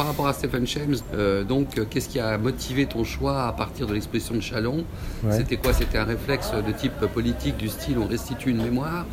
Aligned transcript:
par 0.00 0.06
rapport 0.06 0.28
à 0.28 0.32
Stephen 0.32 0.66
James, 0.66 0.96
euh, 1.12 1.44
donc 1.44 1.76
euh, 1.76 1.84
qu'est-ce 1.84 2.08
qui 2.08 2.18
a 2.18 2.38
motivé 2.38 2.86
ton 2.86 3.04
choix 3.04 3.42
à 3.46 3.52
partir 3.52 3.86
de 3.86 3.92
l'exposition 3.92 4.34
de 4.34 4.40
Chalon? 4.40 4.86
C'était 5.30 5.58
quoi? 5.58 5.74
C'était 5.74 5.98
un 5.98 6.04
réflexe 6.04 6.52
de 6.52 6.72
type 6.72 7.04
politique 7.12 7.58
du 7.58 7.68
style 7.68 7.98
on 7.98 8.06
restitue 8.06 8.48
une 8.48 8.62
mémoire 8.62 9.04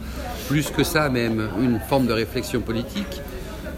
Plus 0.47 0.71
que 0.71 0.85
ça 0.85 1.09
même, 1.09 1.49
une 1.61 1.81
forme 1.81 2.07
de 2.07 2.13
réflexion 2.13 2.61
politique? 2.61 3.21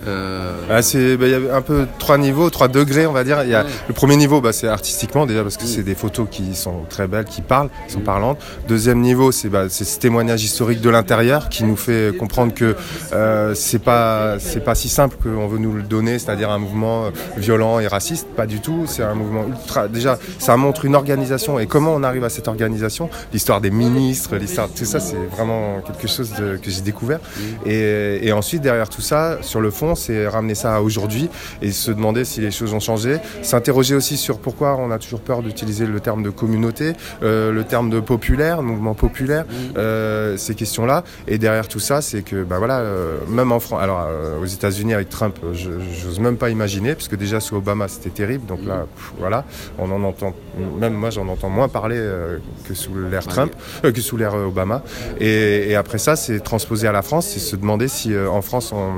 Euh, 0.07 0.53
ah, 0.69 0.79
bah, 1.17 1.27
il 1.27 1.29
y 1.29 1.49
a 1.49 1.55
un 1.55 1.61
peu 1.61 1.87
trois 1.97 2.17
niveaux, 2.17 2.49
trois 2.49 2.67
degrés, 2.67 3.05
on 3.05 3.11
va 3.11 3.23
dire. 3.23 3.43
Il 3.43 3.49
y 3.49 3.55
a, 3.55 3.65
Le 3.87 3.93
premier 3.93 4.15
niveau, 4.15 4.41
bah, 4.41 4.53
c'est 4.53 4.67
artistiquement 4.67 5.25
déjà 5.25 5.43
parce 5.43 5.57
que 5.57 5.65
c'est 5.65 5.83
des 5.83 5.95
photos 5.95 6.27
qui 6.29 6.55
sont 6.55 6.85
très 6.89 7.07
belles, 7.07 7.25
qui 7.25 7.41
parlent, 7.41 7.69
qui 7.87 7.93
sont 7.93 7.99
parlantes. 7.99 8.39
Deuxième 8.67 9.01
niveau, 9.01 9.31
c'est 9.31 9.49
bah, 9.49 9.69
ce 9.69 9.99
témoignage 9.99 10.43
historique 10.43 10.81
de 10.81 10.89
l'intérieur 10.89 11.49
qui 11.49 11.63
nous 11.63 11.75
fait 11.75 12.15
comprendre 12.17 12.53
que 12.53 12.75
euh, 13.13 13.53
c'est 13.55 13.79
pas 13.79 14.37
c'est 14.39 14.63
pas 14.63 14.75
si 14.75 14.89
simple 14.89 15.17
qu'on 15.21 15.47
veut 15.47 15.59
nous 15.59 15.73
le 15.73 15.83
donner, 15.83 16.19
c'est-à-dire 16.19 16.49
un 16.49 16.59
mouvement 16.59 17.05
euh, 17.05 17.09
violent 17.37 17.79
et 17.79 17.87
raciste. 17.87 18.27
Pas 18.35 18.45
du 18.45 18.61
tout. 18.61 18.85
C'est 18.87 19.03
un 19.03 19.15
mouvement 19.15 19.45
ultra. 19.47 19.87
Déjà, 19.87 20.17
ça 20.37 20.55
montre 20.55 20.85
une 20.85 20.95
organisation 20.95 21.59
et 21.59 21.67
comment 21.67 21.93
on 21.93 22.03
arrive 22.03 22.23
à 22.23 22.29
cette 22.29 22.47
organisation? 22.47 23.09
L'histoire 23.33 23.61
des 23.61 23.71
ministres, 23.71 24.35
l'histoire, 24.37 24.69
tout 24.69 24.85
ça, 24.85 24.99
c'est 24.99 25.17
vraiment 25.31 25.81
quelque 25.81 26.07
chose 26.07 26.33
que 26.61 26.69
j'ai 26.69 26.81
découvert. 26.81 27.19
Et, 27.65 28.19
et 28.27 28.31
ensuite, 28.31 28.61
derrière 28.61 28.89
tout 28.89 29.01
ça, 29.01 29.37
sur 29.41 29.61
le 29.61 29.71
fond 29.71 29.88
c'est 29.95 30.27
ramener 30.27 30.55
ça 30.55 30.75
à 30.75 30.81
aujourd'hui 30.81 31.29
et 31.61 31.71
se 31.71 31.91
demander 31.91 32.25
si 32.25 32.41
les 32.41 32.51
choses 32.51 32.73
ont 32.73 32.79
changé. 32.79 33.17
S'interroger 33.41 33.95
aussi 33.95 34.17
sur 34.17 34.39
pourquoi 34.39 34.77
on 34.77 34.91
a 34.91 34.99
toujours 34.99 35.21
peur 35.21 35.41
d'utiliser 35.41 35.85
le 35.85 35.99
terme 35.99 36.23
de 36.23 36.29
communauté, 36.29 36.93
euh, 37.23 37.51
le 37.51 37.63
terme 37.63 37.89
de 37.89 37.99
populaire, 37.99 38.61
mouvement 38.61 38.93
populaire, 38.93 39.45
euh, 39.77 40.37
ces 40.37 40.55
questions-là. 40.55 41.03
Et 41.27 41.37
derrière 41.37 41.67
tout 41.67 41.79
ça, 41.79 42.01
c'est 42.01 42.21
que, 42.21 42.43
bah 42.43 42.57
voilà, 42.57 42.79
euh, 42.79 43.17
même 43.27 43.51
en 43.51 43.59
France, 43.59 43.81
alors 43.81 44.07
aux 44.41 44.45
États-Unis 44.45 44.93
avec 44.93 45.09
Trump, 45.09 45.37
j'ose 45.53 46.19
même 46.19 46.37
pas 46.37 46.49
imaginer, 46.49 46.95
parce 46.95 47.07
que 47.07 47.15
déjà 47.15 47.39
sous 47.39 47.55
Obama 47.55 47.87
c'était 47.87 48.09
terrible, 48.09 48.45
donc 48.45 48.59
là, 48.65 48.85
voilà, 49.17 49.45
on 49.77 49.91
en 49.91 50.03
entend, 50.03 50.33
même 50.79 50.93
moi 50.93 51.09
j'en 51.09 51.27
entends 51.27 51.49
moins 51.49 51.67
parler 51.67 51.99
que 52.67 52.73
sous 52.73 52.91
l'ère 52.95 53.25
Trump, 53.27 53.53
que 53.83 54.01
sous 54.01 54.17
l'ère 54.17 54.33
Obama. 54.33 54.83
Et, 55.19 55.69
et, 55.69 55.75
après 55.75 55.97
ça, 55.97 56.15
c'est 56.15 56.39
transposer 56.39 56.87
à 56.87 56.91
la 56.91 57.01
France, 57.01 57.27
c'est 57.27 57.39
se 57.39 57.55
demander 57.55 57.87
si 57.87 58.13
en 58.17 58.41
France, 58.41 58.73
on, 58.73 58.89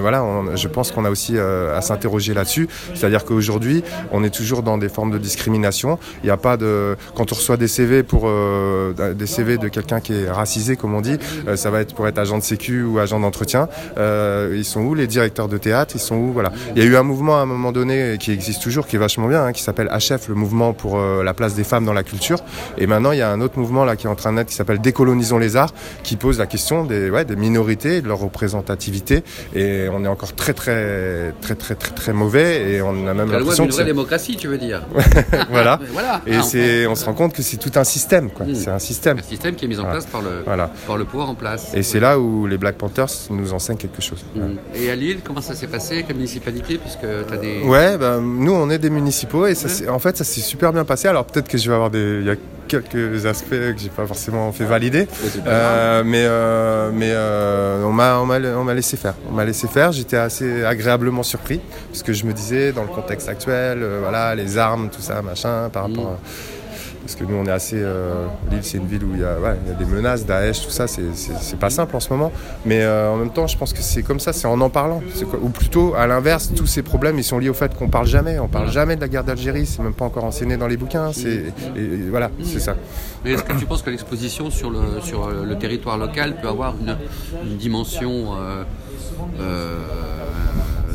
voilà, 0.00 0.21
je 0.54 0.68
pense 0.68 0.90
qu'on 0.92 1.04
a 1.04 1.10
aussi 1.10 1.36
euh, 1.36 1.76
à 1.76 1.80
s'interroger 1.80 2.34
là-dessus. 2.34 2.68
C'est-à-dire 2.94 3.24
qu'aujourd'hui, 3.24 3.82
on 4.10 4.24
est 4.24 4.34
toujours 4.34 4.62
dans 4.62 4.78
des 4.78 4.88
formes 4.88 5.10
de 5.10 5.18
discrimination. 5.18 5.98
Il 6.22 6.26
n'y 6.26 6.30
a 6.30 6.36
pas 6.36 6.56
de. 6.56 6.96
Quand 7.14 7.32
on 7.32 7.34
reçoit 7.34 7.56
des 7.56 7.68
CV 7.68 8.02
pour 8.02 8.22
euh, 8.26 9.14
des 9.14 9.26
CV 9.26 9.58
de 9.58 9.68
quelqu'un 9.68 10.00
qui 10.00 10.14
est 10.14 10.30
racisé, 10.30 10.76
comme 10.76 10.94
on 10.94 11.00
dit, 11.00 11.18
euh, 11.46 11.56
ça 11.56 11.70
va 11.70 11.80
être 11.80 11.94
pour 11.94 12.08
être 12.08 12.18
agent 12.18 12.38
de 12.38 12.42
sécu 12.42 12.82
ou 12.82 12.98
agent 12.98 13.20
d'entretien. 13.20 13.68
ils 13.96 14.64
sont 14.64 14.80
où 14.80 14.94
les 14.94 15.06
directeurs 15.06 15.48
de 15.48 15.58
théâtre? 15.58 15.94
Ils 15.96 16.00
sont 16.00 16.16
où? 16.16 16.32
Voilà. 16.32 16.52
Il 16.74 16.82
y 16.82 16.86
a 16.86 16.88
eu 16.88 16.96
un 16.96 17.02
mouvement 17.02 17.38
à 17.38 17.42
un 17.42 17.46
moment 17.46 17.72
donné 17.72 18.16
qui 18.18 18.32
existe 18.32 18.62
toujours, 18.62 18.86
qui 18.86 18.96
est 18.96 18.98
vachement 18.98 19.28
bien, 19.28 19.44
hein, 19.44 19.52
qui 19.52 19.62
s'appelle 19.62 19.88
HF, 19.88 20.28
le 20.28 20.34
mouvement 20.34 20.72
pour 20.72 20.98
la 20.98 21.34
place 21.34 21.54
des 21.54 21.64
femmes 21.64 21.84
dans 21.84 21.92
la 21.92 22.02
culture. 22.02 22.38
Et 22.78 22.86
maintenant, 22.86 23.12
il 23.12 23.18
y 23.18 23.22
a 23.22 23.30
un 23.30 23.40
autre 23.40 23.58
mouvement 23.58 23.84
là 23.84 23.96
qui 23.96 24.06
est 24.06 24.10
en 24.10 24.14
train 24.14 24.30
de 24.30 24.36
naître 24.36 24.50
qui 24.50 24.56
s'appelle 24.56 24.80
Décolonisons 24.80 25.38
les 25.38 25.56
arts, 25.56 25.72
qui 26.02 26.16
pose 26.16 26.38
la 26.38 26.46
question 26.46 26.84
des, 26.84 27.10
ouais, 27.10 27.24
des 27.24 27.36
minorités, 27.36 28.00
de 28.00 28.08
leur 28.08 28.18
représentativité. 28.18 29.22
Et 29.54 29.88
on 29.92 30.04
est 30.04 30.08
encore 30.12 30.34
très 30.34 30.52
très 30.52 31.32
très 31.40 31.54
très 31.54 31.74
très 31.74 31.94
très 31.94 32.12
mauvais 32.12 32.70
et 32.70 32.82
on 32.82 33.06
a 33.06 33.14
même 33.14 33.30
l'impression 33.30 33.66
que 33.66 33.72
vraie 33.72 33.84
démocratie, 33.84 34.36
tu 34.36 34.48
veux 34.48 34.58
dire 34.58 34.82
Voilà. 35.50 35.80
Et 36.26 36.36
ah, 36.36 36.42
c'est, 36.42 36.86
on 36.86 36.94
se 36.94 37.04
rend 37.04 37.14
compte 37.14 37.32
que 37.32 37.42
c'est 37.42 37.56
tout 37.56 37.72
un 37.76 37.84
système, 37.84 38.30
quoi. 38.30 38.46
Hmm. 38.46 38.54
C'est 38.54 38.70
un 38.70 38.78
système. 38.78 39.18
Un 39.18 39.22
système 39.22 39.54
qui 39.54 39.64
est 39.64 39.68
mis 39.68 39.78
en 39.78 39.84
place 39.84 40.06
par 40.06 40.22
le 40.22 40.44
par 40.86 40.96
le 40.96 41.04
pouvoir 41.04 41.30
en 41.30 41.34
place. 41.34 41.72
Et 41.74 41.82
c'est 41.82 42.00
là 42.00 42.18
où 42.18 42.46
les 42.46 42.58
Black 42.58 42.76
Panthers 42.76 43.10
nous 43.30 43.52
enseignent 43.52 43.76
quelque 43.76 44.02
chose. 44.02 44.24
Hmm. 44.34 44.56
Et 44.74 44.90
à 44.90 44.96
Lille, 44.96 45.20
comment 45.24 45.40
ça 45.40 45.54
s'est 45.54 45.66
passé 45.66 45.94
avec 45.94 46.08
la 46.08 46.14
municipalité, 46.14 46.78
puisque 46.78 47.00
tu 47.00 47.34
as 47.34 47.36
des 47.36 47.62
Ouais, 47.62 47.96
ben, 47.98 48.20
nous 48.20 48.52
on 48.52 48.70
est 48.70 48.78
des 48.78 48.90
municipaux 48.90 49.46
et 49.46 49.54
ça, 49.54 49.68
en 49.92 49.98
fait 49.98 50.16
ça 50.16 50.24
s'est 50.24 50.40
super 50.40 50.72
bien 50.72 50.84
passé. 50.84 51.08
Alors 51.08 51.24
peut-être 51.24 51.48
que 51.48 51.58
je 51.58 51.68
vais 51.68 51.74
avoir 51.74 51.90
des 51.90 52.22
quelques 52.80 53.26
aspects 53.26 53.50
que 53.50 53.76
j'ai 53.76 53.90
pas 53.90 54.06
forcément 54.06 54.50
fait 54.52 54.64
valider. 54.64 55.06
Euh, 55.46 56.02
mais 56.04 56.24
euh, 56.24 56.90
mais 56.92 57.10
euh, 57.10 57.84
on 57.84 57.92
m'a 57.92 58.18
on 58.18 58.64
m'a 58.64 58.74
laissé 58.74 58.96
faire. 58.96 59.14
On 59.28 59.32
m'a 59.32 59.44
laissé 59.44 59.68
faire. 59.68 59.92
J'étais 59.92 60.16
assez 60.16 60.64
agréablement 60.64 61.22
surpris 61.22 61.60
parce 61.90 62.02
que 62.02 62.12
je 62.12 62.24
me 62.24 62.32
disais 62.32 62.72
dans 62.72 62.82
le 62.82 62.88
contexte 62.88 63.28
actuel, 63.28 63.84
voilà, 64.00 64.34
les 64.34 64.56
armes, 64.56 64.88
tout 64.90 65.02
ça, 65.02 65.20
machin, 65.22 65.68
par 65.70 65.84
rapport. 65.84 66.12
À, 66.12 66.18
parce 67.02 67.16
que 67.16 67.24
nous, 67.24 67.34
on 67.34 67.44
est 67.46 67.50
assez. 67.50 67.76
Euh, 67.78 68.26
Lille, 68.50 68.60
c'est 68.62 68.78
une 68.78 68.86
ville 68.86 69.04
où 69.04 69.10
il 69.14 69.20
y, 69.20 69.24
a, 69.24 69.36
des 69.78 69.84
menaces, 69.84 70.24
Daesh, 70.24 70.64
tout 70.64 70.70
ça, 70.70 70.86
c'est 70.86 71.58
pas 71.58 71.70
simple 71.70 71.96
en 71.96 72.00
ce 72.00 72.10
moment. 72.10 72.32
Mais 72.64 72.82
euh, 72.82 73.10
en 73.10 73.16
même 73.16 73.30
temps, 73.30 73.46
je 73.46 73.58
pense 73.58 73.72
que 73.72 73.82
c'est 73.82 74.02
comme 74.02 74.20
ça, 74.20 74.32
c'est 74.32 74.46
en 74.46 74.60
en 74.60 74.70
parlant. 74.70 75.02
Ou 75.42 75.48
plutôt, 75.48 75.94
à 75.94 76.06
l'inverse, 76.06 76.52
tous 76.54 76.66
ces 76.66 76.82
problèmes, 76.82 77.18
ils 77.18 77.24
sont 77.24 77.38
liés 77.38 77.48
au 77.48 77.54
fait 77.54 77.76
qu'on 77.76 77.88
parle 77.88 78.06
jamais. 78.06 78.38
On 78.38 78.48
parle 78.48 78.70
jamais 78.70 78.96
de 78.96 79.00
la 79.00 79.08
guerre 79.08 79.24
d'Algérie, 79.24 79.66
c'est 79.66 79.82
même 79.82 79.94
pas 79.94 80.04
encore 80.04 80.24
enseigné 80.24 80.56
dans 80.56 80.68
les 80.68 80.76
bouquins. 80.76 81.10
Voilà, 82.10 82.30
c'est 82.42 82.60
ça. 82.60 82.76
Mais 83.24 83.32
est-ce 83.32 83.42
que 83.42 83.52
tu 83.58 83.66
penses 83.66 83.82
que 83.82 83.90
l'exposition 83.90 84.50
sur 84.50 84.70
le, 84.70 85.54
territoire 85.58 85.98
local 85.98 86.36
peut 86.40 86.48
avoir 86.48 86.74
une, 86.80 87.56
dimension. 87.56 88.34
Euh, 89.40 89.78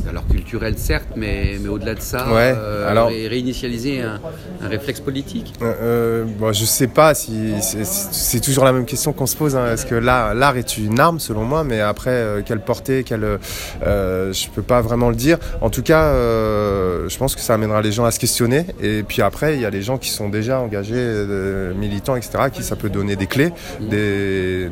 alors 0.10 0.24
culturel 0.48 0.78
certes, 0.78 1.10
mais, 1.18 1.58
mais 1.62 1.68
au-delà 1.68 1.94
de 1.94 2.02
ça, 2.02 2.26
euh, 2.30 2.90
alors, 2.90 3.10
réinitialiser 3.10 4.02
un, 4.02 4.20
réflexe 4.62 5.02
politique 5.02 5.54
euh, 5.62 5.74
euh, 5.82 6.26
bon, 6.26 6.54
Je 6.54 6.64
sais 6.64 6.88
pas 6.88 7.14
si 7.14 7.54
c'est 7.62 8.40
toujours 8.40 8.64
la 8.64 8.72
même 8.72 8.86
question 8.86 9.12
qu'on 9.12 9.26
se 9.26 9.36
pose. 9.36 9.58
Hein. 9.58 9.74
Est-ce 9.74 9.86
que 9.86 9.96
l'art 9.96 10.56
est 10.56 10.78
une 10.78 11.00
arme 11.00 11.20
selon 11.20 11.44
moi, 11.44 11.66
mais 11.66 11.82
après 11.82 12.44
quelle 12.46 12.62
portée, 12.62 13.04
quelle, 13.04 13.40
je 13.82 14.50
peux 14.56 14.62
pas 14.62 14.82
vraiment 14.82 15.10
le 15.10 15.16
dire. 15.16 15.38
En 15.60 15.70
tout 15.70 15.84
cas, 15.84 16.14
je 16.14 17.18
pense 17.18 17.36
que 17.36 17.42
ça 17.42 17.56
amènera 17.56 17.82
les 17.82 17.92
gens 17.92 18.06
à 18.06 18.12
se 18.12 18.20
questionner. 18.20 18.66
Et 18.82 19.04
puis 19.04 19.22
après, 19.22 19.56
il 19.56 19.62
y 19.62 19.66
a 19.66 19.70
les 19.70 19.82
gens 19.82 19.98
qui 19.98 20.10
sont 20.10 20.30
déjà 20.30 20.62
engagés, 20.62 21.26
militants, 21.76 22.16
etc., 22.16 22.46
qui 22.54 22.64
ça 22.64 22.78
peut 22.78 22.90
donner 22.90 23.18
des 23.18 23.28
clés, 23.28 23.52
des, 23.82 24.70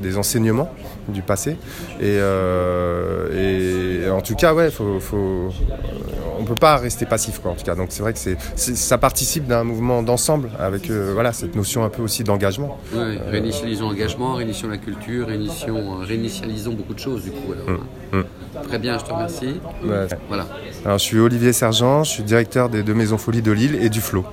des, 0.00 0.16
enseignements 0.16 0.70
du 1.08 1.20
passé. 1.20 1.56
Et, 2.00 2.16
et 3.36 4.10
en 4.10 4.20
tout 4.22 4.34
cas, 4.34 4.54
ouais, 4.54 4.70
faut, 4.70 5.00
faut, 5.00 5.17
on 6.38 6.44
peut 6.44 6.54
pas 6.54 6.76
rester 6.76 7.06
passif, 7.06 7.40
quoi, 7.40 7.52
en 7.52 7.54
tout 7.54 7.64
cas. 7.64 7.74
Donc 7.74 7.88
c'est 7.90 8.02
vrai 8.02 8.12
que 8.12 8.18
c'est, 8.18 8.36
ça 8.56 8.98
participe 8.98 9.46
d'un 9.46 9.64
mouvement 9.64 10.02
d'ensemble 10.02 10.50
avec 10.58 10.90
euh, 10.90 11.10
voilà, 11.12 11.32
cette 11.32 11.56
notion 11.56 11.84
un 11.84 11.88
peu 11.88 12.02
aussi 12.02 12.24
d'engagement. 12.24 12.78
Réinitialisons 13.30 13.88
l'engagement, 13.88 14.34
réinitialisons 14.34 14.68
la 14.68 14.78
culture, 14.78 15.26
réinitialisons, 15.26 15.96
réinitialisons 15.98 16.72
beaucoup 16.72 16.94
de 16.94 16.98
choses, 17.00 17.24
du 17.24 17.30
coup. 17.30 17.52
Alors, 17.52 17.68
hum, 17.68 18.20
hum. 18.20 18.24
Très 18.66 18.78
bien, 18.78 18.98
je 18.98 19.04
te 19.04 19.12
remercie. 19.12 19.60
Voilà. 20.28 20.46
Alors, 20.84 20.98
je 20.98 21.04
suis 21.04 21.18
Olivier 21.18 21.52
Sergent, 21.52 22.04
je 22.04 22.10
suis 22.10 22.22
directeur 22.22 22.68
des 22.68 22.82
deux 22.82 22.94
maisons 22.94 23.18
Folies 23.18 23.42
de 23.42 23.52
Lille 23.52 23.78
et 23.80 23.88
du 23.88 24.00
Flot. 24.00 24.24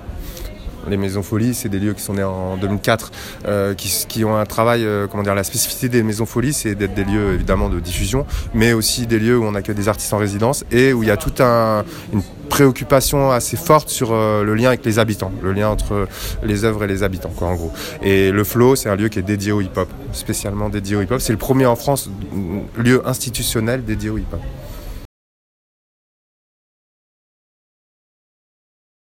Les 0.90 0.98
maisons 0.98 1.24
folies, 1.24 1.54
c'est 1.54 1.70
des 1.70 1.80
lieux 1.80 1.94
qui 1.94 2.02
sont 2.02 2.14
nés 2.14 2.24
en 2.24 2.58
2004, 2.58 3.12
euh, 3.48 3.74
qui, 3.74 4.24
ont 4.24 4.38
un 4.38 4.46
travail, 4.46 4.86
euh, 4.86 5.08
comment 5.08 5.24
dire, 5.24 5.36
la 5.36 5.44
spécificité 5.44 5.90
des 5.90 6.04
maisons 6.04 6.26
folies, 6.26 6.54
c'est 6.54 6.76
d'être 6.76 6.94
des 6.94 7.04
lieux 7.04 7.34
évidemment 7.34 7.70
de 7.70 7.80
diffusion, 7.80 8.26
mais 8.54 8.74
aussi 8.74 9.08
des 9.08 9.20
lieux 9.20 9.38
où 9.38 9.44
on 9.44 9.56
accueille 9.56 9.76
des 9.76 9.88
artistes 9.88 10.14
en 10.14 10.18
résidence 10.18 10.64
et 10.72 10.94
où 10.94 11.04
il 11.04 11.08
y 11.08 11.12
a 11.12 11.18
toute 11.18 11.42
un, 11.42 11.84
une 12.14 12.22
préoccupation 12.50 13.32
assez 13.32 13.58
forte 13.58 13.90
sur 13.90 14.10
euh, 14.12 14.44
le 14.44 14.54
lien 14.56 14.70
avec 14.70 14.86
les 14.86 15.00
habitants, 15.00 15.32
le 15.42 15.54
lien 15.54 15.70
entre 15.70 16.08
les 16.44 16.64
œuvres 16.66 16.84
et 16.84 16.88
les 16.88 17.04
habitants, 17.04 17.32
quoi, 17.36 17.48
en 17.48 17.56
gros. 17.56 17.72
Et 18.02 18.32
le 18.32 18.44
Flow, 18.44 18.76
c'est 18.76 18.90
un 18.90 18.96
lieu 18.96 19.10
qui 19.10 19.20
est 19.20 19.24
dédié 19.24 19.52
au 19.52 19.62
hip-hop, 19.62 19.90
spécialement 20.12 20.70
dédié 20.70 20.96
au 20.96 21.02
hip-hop. 21.02 21.20
C'est 21.20 21.34
le 21.34 21.40
premier 21.40 21.66
en 21.66 21.76
France 21.76 22.10
lieu 22.78 23.02
institutionnel 23.08 23.84
dédié 23.84 24.10
au 24.10 24.18
hip-hop. 24.18 24.42